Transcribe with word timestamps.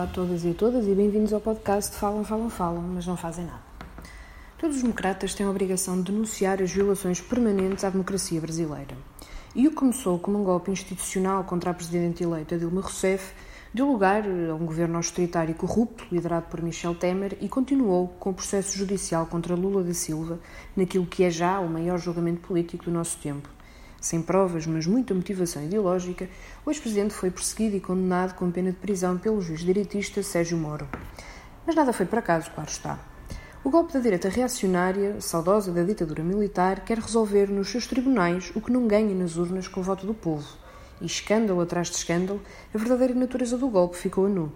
Olá 0.00 0.08
a 0.08 0.14
todas 0.14 0.44
e 0.44 0.48
a 0.48 0.54
todas 0.54 0.86
e 0.86 0.94
bem-vindos 0.94 1.30
ao 1.30 1.42
podcast 1.42 1.94
Falam, 1.94 2.24
Falam, 2.24 2.48
Falam, 2.48 2.80
mas 2.80 3.06
não 3.06 3.18
fazem 3.18 3.44
nada. 3.44 3.60
Todos 4.56 4.76
os 4.76 4.82
democratas 4.82 5.34
têm 5.34 5.44
a 5.44 5.50
obrigação 5.50 6.00
de 6.00 6.10
denunciar 6.10 6.62
as 6.62 6.72
violações 6.72 7.20
permanentes 7.20 7.84
à 7.84 7.90
democracia 7.90 8.40
brasileira. 8.40 8.96
E 9.54 9.66
o 9.66 9.70
que 9.70 9.76
começou 9.76 10.18
como 10.18 10.40
um 10.40 10.42
golpe 10.42 10.70
institucional 10.70 11.44
contra 11.44 11.70
a 11.70 11.74
presidente 11.74 12.22
eleita 12.22 12.56
Dilma 12.56 12.80
Rousseff 12.80 13.34
deu 13.74 13.92
lugar 13.92 14.24
a 14.24 14.54
um 14.54 14.64
governo 14.64 14.96
austeritário 14.96 15.50
e 15.50 15.54
corrupto, 15.54 16.06
liderado 16.10 16.46
por 16.46 16.62
Michel 16.62 16.94
Temer, 16.94 17.36
e 17.38 17.46
continuou 17.46 18.08
com 18.18 18.30
o 18.30 18.34
processo 18.34 18.78
judicial 18.78 19.26
contra 19.26 19.54
Lula 19.54 19.84
da 19.84 19.92
Silva, 19.92 20.40
naquilo 20.74 21.04
que 21.04 21.24
é 21.24 21.30
já 21.30 21.60
o 21.60 21.68
maior 21.68 21.98
julgamento 21.98 22.40
político 22.40 22.86
do 22.86 22.90
nosso 22.90 23.18
tempo 23.18 23.59
sem 24.00 24.22
provas, 24.22 24.66
mas 24.66 24.86
muita 24.86 25.14
motivação 25.14 25.62
ideológica, 25.62 26.28
o 26.64 26.70
ex-presidente 26.70 27.12
foi 27.12 27.30
perseguido 27.30 27.76
e 27.76 27.80
condenado 27.80 28.34
com 28.34 28.50
pena 28.50 28.70
de 28.70 28.78
prisão 28.78 29.18
pelo 29.18 29.42
juiz 29.42 29.60
direitista 29.60 30.22
Sérgio 30.22 30.56
Moro. 30.56 30.88
Mas 31.66 31.76
nada 31.76 31.92
foi 31.92 32.06
por 32.06 32.18
acaso, 32.18 32.50
claro 32.50 32.70
está. 32.70 32.98
O 33.62 33.68
golpe 33.68 33.92
da 33.92 34.00
direita 34.00 34.30
reacionária, 34.30 35.20
saudosa 35.20 35.70
da 35.70 35.82
ditadura 35.82 36.24
militar, 36.24 36.80
quer 36.80 36.98
resolver 36.98 37.50
nos 37.50 37.68
seus 37.68 37.86
tribunais 37.86 38.50
o 38.54 38.60
que 38.60 38.72
não 38.72 38.88
ganha 38.88 39.14
nas 39.14 39.36
urnas 39.36 39.68
com 39.68 39.80
o 39.80 39.84
voto 39.84 40.06
do 40.06 40.14
povo. 40.14 40.48
E 40.98 41.04
escândalo 41.04 41.60
atrás 41.60 41.90
de 41.90 41.96
escândalo, 41.96 42.40
a 42.74 42.78
verdadeira 42.78 43.14
natureza 43.14 43.58
do 43.58 43.68
golpe 43.68 43.98
ficou 43.98 44.24
a 44.24 44.28
nu. 44.30 44.50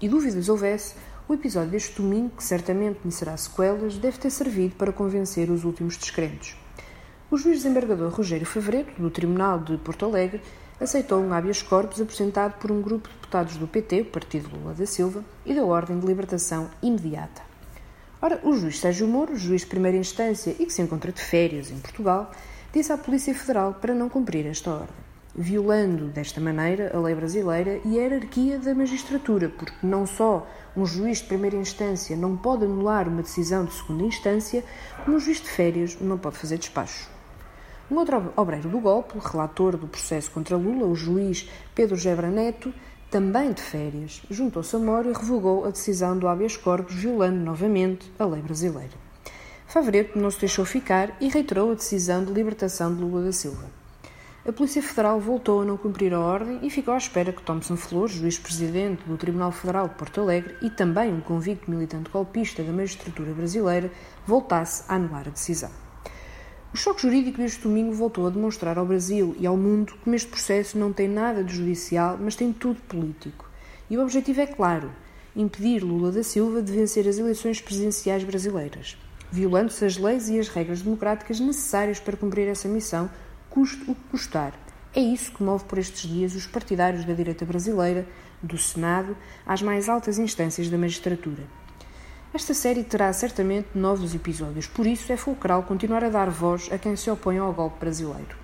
E 0.00 0.08
dúvidas 0.08 0.48
houvesse, 0.48 0.94
o 1.28 1.34
episódio 1.34 1.70
deste 1.70 2.00
domingo, 2.00 2.36
que 2.36 2.44
certamente 2.44 3.00
me 3.04 3.12
será 3.12 3.36
sequelas, 3.36 3.98
deve 3.98 4.16
ter 4.16 4.30
servido 4.30 4.74
para 4.76 4.92
convencer 4.92 5.50
os 5.50 5.64
últimos 5.64 5.98
descrentes. 5.98 6.56
O 7.28 7.36
juiz 7.36 7.56
desembargador 7.56 8.12
Rogério 8.12 8.46
Favreto, 8.46 9.02
do 9.02 9.10
Tribunal 9.10 9.58
de 9.58 9.76
Porto 9.78 10.04
Alegre, 10.04 10.40
aceitou 10.80 11.20
um 11.20 11.32
habeas 11.32 11.60
corpus 11.60 12.00
apresentado 12.00 12.56
por 12.60 12.70
um 12.70 12.80
grupo 12.80 13.08
de 13.08 13.14
deputados 13.16 13.56
do 13.56 13.66
PT, 13.66 14.02
o 14.02 14.04
Partido 14.04 14.48
Lula 14.54 14.74
da 14.74 14.86
Silva, 14.86 15.24
e 15.44 15.52
da 15.52 15.64
ordem 15.64 15.98
de 15.98 16.06
libertação 16.06 16.70
imediata. 16.80 17.42
Ora, 18.22 18.38
o 18.44 18.52
juiz 18.54 18.78
Sérgio 18.78 19.08
Moro, 19.08 19.34
juiz 19.34 19.62
de 19.62 19.66
primeira 19.66 19.98
instância 19.98 20.54
e 20.56 20.66
que 20.66 20.72
se 20.72 20.80
encontra 20.80 21.10
de 21.10 21.20
férias 21.20 21.68
em 21.68 21.80
Portugal, 21.80 22.30
disse 22.72 22.92
à 22.92 22.96
Polícia 22.96 23.34
Federal 23.34 23.74
para 23.74 23.92
não 23.92 24.08
cumprir 24.08 24.46
esta 24.46 24.70
ordem, 24.70 24.94
violando 25.34 26.04
desta 26.06 26.40
maneira 26.40 26.92
a 26.94 27.00
lei 27.00 27.16
brasileira 27.16 27.80
e 27.84 27.98
a 27.98 28.02
hierarquia 28.02 28.56
da 28.56 28.72
magistratura, 28.72 29.48
porque 29.48 29.84
não 29.84 30.06
só 30.06 30.46
um 30.76 30.86
juiz 30.86 31.18
de 31.18 31.24
primeira 31.24 31.56
instância 31.56 32.16
não 32.16 32.36
pode 32.36 32.66
anular 32.66 33.08
uma 33.08 33.22
decisão 33.22 33.64
de 33.64 33.74
segunda 33.74 34.04
instância, 34.04 34.62
como 35.04 35.16
um 35.16 35.20
juiz 35.20 35.40
de 35.40 35.48
férias 35.48 35.98
não 36.00 36.16
pode 36.16 36.38
fazer 36.38 36.56
despacho. 36.58 37.15
Um 37.88 37.98
outro 37.98 38.32
obreiro 38.36 38.68
do 38.68 38.80
golpe, 38.80 39.16
relator 39.18 39.76
do 39.76 39.86
processo 39.86 40.30
contra 40.32 40.56
Lula, 40.56 40.86
o 40.86 40.96
juiz 40.96 41.48
Pedro 41.72 41.94
Gebra 41.94 42.28
Neto, 42.28 42.74
também 43.08 43.52
de 43.52 43.62
férias, 43.62 44.22
juntou-se 44.28 44.74
a 44.74 44.78
Moro 44.80 45.08
e 45.08 45.12
revogou 45.12 45.64
a 45.64 45.70
decisão 45.70 46.18
do 46.18 46.26
habeas 46.26 46.56
corpus, 46.56 46.96
violando 46.96 47.38
novamente 47.38 48.10
a 48.18 48.24
lei 48.24 48.42
brasileira. 48.42 48.90
Favreto 49.68 50.18
não 50.18 50.32
se 50.32 50.40
deixou 50.40 50.64
ficar 50.64 51.16
e 51.20 51.28
reiterou 51.28 51.70
a 51.70 51.74
decisão 51.74 52.24
de 52.24 52.32
libertação 52.32 52.92
de 52.92 53.00
Lula 53.00 53.22
da 53.22 53.32
Silva. 53.32 53.70
A 54.44 54.52
Polícia 54.52 54.82
Federal 54.82 55.20
voltou 55.20 55.62
a 55.62 55.64
não 55.64 55.76
cumprir 55.76 56.12
a 56.12 56.18
ordem 56.18 56.58
e 56.62 56.70
ficou 56.70 56.94
à 56.94 56.98
espera 56.98 57.32
que 57.32 57.42
Thompson 57.42 57.76
Flores, 57.76 58.16
juiz-presidente 58.16 59.04
do 59.04 59.16
Tribunal 59.16 59.52
Federal 59.52 59.88
de 59.88 59.94
Porto 59.94 60.20
Alegre 60.20 60.56
e 60.60 60.70
também 60.70 61.12
um 61.12 61.20
convicto 61.20 61.70
militante 61.70 62.10
golpista 62.10 62.64
da 62.64 62.72
magistratura 62.72 63.32
brasileira, 63.32 63.92
voltasse 64.26 64.84
a 64.88 64.96
anular 64.96 65.28
a 65.28 65.30
decisão. 65.30 65.85
O 66.72 66.76
choque 66.76 67.02
jurídico 67.02 67.38
deste 67.38 67.62
domingo 67.62 67.92
voltou 67.92 68.26
a 68.26 68.30
demonstrar 68.30 68.76
ao 68.76 68.84
Brasil 68.84 69.34
e 69.38 69.46
ao 69.46 69.56
mundo 69.56 69.94
que 70.02 70.10
este 70.10 70.28
processo 70.28 70.76
não 70.76 70.92
tem 70.92 71.08
nada 71.08 71.42
de 71.42 71.54
judicial, 71.54 72.18
mas 72.20 72.36
tem 72.36 72.52
tudo 72.52 72.80
político. 72.82 73.48
E 73.88 73.96
o 73.96 74.02
objetivo 74.02 74.40
é 74.40 74.46
claro: 74.46 74.92
impedir 75.34 75.82
Lula 75.82 76.10
da 76.10 76.22
Silva 76.22 76.60
de 76.60 76.72
vencer 76.72 77.08
as 77.08 77.18
eleições 77.18 77.60
presidenciais 77.60 78.24
brasileiras, 78.24 78.98
violando-se 79.30 79.84
as 79.84 79.96
leis 79.96 80.28
e 80.28 80.38
as 80.38 80.48
regras 80.48 80.82
democráticas 80.82 81.40
necessárias 81.40 82.00
para 82.00 82.16
cumprir 82.16 82.48
essa 82.48 82.68
missão, 82.68 83.08
custe 83.48 83.82
o 83.90 83.94
que 83.94 84.08
custar. 84.10 84.52
É 84.94 85.00
isso 85.00 85.32
que 85.32 85.42
move 85.42 85.64
por 85.64 85.78
estes 85.78 86.08
dias 86.08 86.34
os 86.34 86.46
partidários 86.46 87.04
da 87.04 87.12
direita 87.12 87.44
brasileira, 87.44 88.06
do 88.42 88.58
Senado 88.58 89.16
às 89.46 89.62
mais 89.62 89.88
altas 89.88 90.18
instâncias 90.18 90.68
da 90.68 90.76
magistratura. 90.76 91.44
Esta 92.36 92.52
série 92.52 92.84
terá 92.84 93.10
certamente 93.14 93.68
novos 93.74 94.14
episódios, 94.14 94.66
por 94.66 94.86
isso 94.86 95.10
é 95.10 95.16
fulcral 95.16 95.62
continuar 95.62 96.04
a 96.04 96.10
dar 96.10 96.28
voz 96.28 96.68
a 96.70 96.76
quem 96.76 96.94
se 96.94 97.10
opõe 97.10 97.38
ao 97.38 97.50
golpe 97.50 97.80
brasileiro. 97.80 98.36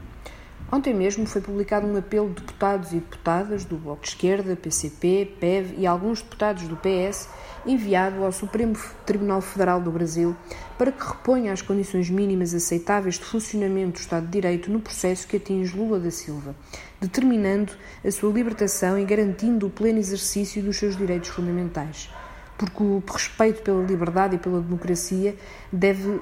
Ontem 0.72 0.94
mesmo 0.94 1.26
foi 1.26 1.42
publicado 1.42 1.86
um 1.86 1.94
apelo 1.98 2.30
de 2.30 2.36
deputados 2.36 2.92
e 2.92 2.94
deputadas 2.94 3.66
do 3.66 3.76
Bloco 3.76 4.00
de 4.00 4.08
Esquerda, 4.08 4.56
PCP, 4.56 5.36
PEV 5.38 5.74
e 5.76 5.86
alguns 5.86 6.22
deputados 6.22 6.66
do 6.66 6.74
PS 6.74 7.28
enviado 7.66 8.24
ao 8.24 8.32
Supremo 8.32 8.74
Tribunal 9.04 9.42
Federal 9.42 9.78
do 9.78 9.90
Brasil 9.90 10.34
para 10.78 10.90
que 10.90 11.06
reponha 11.06 11.52
as 11.52 11.60
condições 11.60 12.08
mínimas 12.08 12.54
aceitáveis 12.54 13.16
de 13.16 13.26
funcionamento 13.26 13.98
do 13.98 14.00
Estado 14.00 14.24
de 14.24 14.32
Direito 14.32 14.72
no 14.72 14.80
processo 14.80 15.28
que 15.28 15.36
atinge 15.36 15.76
Lula 15.76 16.00
da 16.00 16.10
Silva, 16.10 16.56
determinando 16.98 17.74
a 18.02 18.10
sua 18.10 18.32
libertação 18.32 18.98
e 18.98 19.04
garantindo 19.04 19.66
o 19.66 19.70
pleno 19.70 19.98
exercício 19.98 20.62
dos 20.62 20.78
seus 20.78 20.96
direitos 20.96 21.28
fundamentais 21.28 22.08
porque 22.56 22.82
o 22.82 23.02
respeito 23.06 23.62
pela 23.62 23.82
liberdade 23.82 24.36
e 24.36 24.38
pela 24.38 24.60
democracia 24.60 25.36
deve 25.72 26.20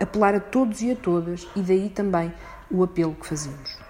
apelar 0.00 0.34
a 0.34 0.40
todos 0.40 0.80
e 0.82 0.92
a 0.92 0.96
todas, 0.96 1.48
e 1.56 1.60
daí 1.60 1.88
também 1.88 2.32
o 2.70 2.82
apelo 2.82 3.14
que 3.14 3.26
fazemos. 3.26 3.87